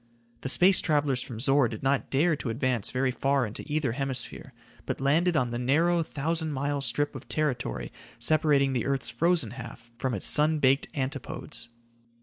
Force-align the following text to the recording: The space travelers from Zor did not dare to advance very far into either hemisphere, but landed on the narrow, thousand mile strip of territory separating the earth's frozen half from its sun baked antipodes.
The 0.41 0.49
space 0.49 0.81
travelers 0.81 1.21
from 1.21 1.39
Zor 1.39 1.67
did 1.67 1.83
not 1.83 2.09
dare 2.09 2.35
to 2.37 2.49
advance 2.49 2.89
very 2.89 3.11
far 3.11 3.45
into 3.45 3.63
either 3.67 3.91
hemisphere, 3.91 4.51
but 4.87 4.99
landed 4.99 5.37
on 5.37 5.51
the 5.51 5.59
narrow, 5.59 6.01
thousand 6.01 6.53
mile 6.53 6.81
strip 6.81 7.13
of 7.15 7.27
territory 7.29 7.93
separating 8.17 8.73
the 8.73 8.87
earth's 8.87 9.09
frozen 9.11 9.51
half 9.51 9.91
from 9.99 10.15
its 10.15 10.25
sun 10.25 10.57
baked 10.57 10.87
antipodes. 10.95 11.69